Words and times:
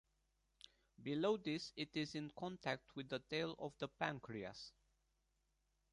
Below 1.03 1.37
this 1.37 1.73
it 1.75 1.95
is 1.95 2.15
in 2.15 2.31
contact 2.31 2.95
with 2.95 3.09
the 3.09 3.19
tail 3.19 3.53
of 3.59 3.77
the 3.77 3.87
pancreas. 3.87 4.71